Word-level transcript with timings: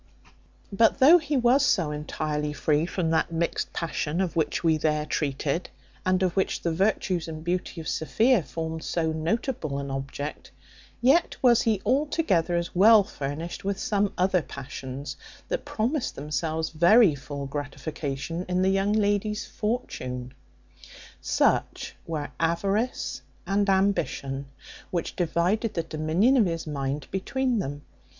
But 0.71 0.97
though 0.97 1.19
he 1.19 1.37
was 1.37 1.63
so 1.63 1.91
entirely 1.91 2.53
free 2.53 2.87
from 2.87 3.11
that 3.11 3.31
mixed 3.31 3.71
passion, 3.71 4.19
of 4.19 4.35
which 4.35 4.63
we 4.63 4.77
there 4.77 5.05
treated, 5.05 5.69
and 6.03 6.23
of 6.23 6.35
which 6.35 6.63
the 6.63 6.71
virtues 6.71 7.27
and 7.27 7.43
beauty 7.43 7.79
of 7.79 7.87
Sophia 7.87 8.41
formed 8.41 8.83
so 8.83 9.11
notable 9.11 9.77
an 9.77 9.91
object; 9.91 10.49
yet 11.01 11.35
was 11.43 11.61
he 11.61 11.83
altogether 11.85 12.55
as 12.55 12.73
well 12.73 13.03
furnished 13.03 13.63
with 13.63 13.77
some 13.79 14.11
other 14.17 14.41
passions, 14.41 15.17
that 15.49 15.65
promised 15.65 16.15
themselves 16.15 16.71
very 16.71 17.13
full 17.13 17.45
gratification 17.45 18.43
in 18.49 18.63
the 18.63 18.69
young 18.71 18.93
lady's 18.93 19.45
fortune. 19.45 20.33
Such 21.21 21.95
were 22.07 22.31
avarice 22.39 23.21
and 23.45 23.69
ambition, 23.69 24.47
which 24.89 25.15
divided 25.15 25.75
the 25.75 25.83
dominion 25.83 26.37
of 26.37 26.47
his 26.47 26.65
mind 26.65 27.05
between 27.11 27.59
them. 27.59 27.83